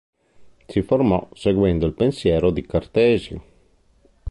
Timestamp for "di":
2.49-2.65